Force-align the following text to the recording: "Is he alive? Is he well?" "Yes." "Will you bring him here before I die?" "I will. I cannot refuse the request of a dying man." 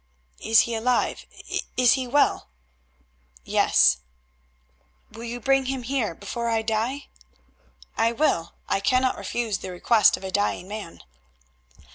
"Is 0.39 0.61
he 0.61 0.73
alive? 0.73 1.27
Is 1.77 1.93
he 1.93 2.07
well?" 2.07 2.47
"Yes." 3.45 3.97
"Will 5.11 5.25
you 5.25 5.39
bring 5.39 5.65
him 5.65 5.83
here 5.83 6.15
before 6.15 6.49
I 6.49 6.63
die?" 6.63 7.05
"I 7.95 8.11
will. 8.11 8.53
I 8.67 8.79
cannot 8.79 9.15
refuse 9.15 9.59
the 9.59 9.69
request 9.69 10.17
of 10.17 10.23
a 10.23 10.31
dying 10.31 10.67
man." 10.67 11.03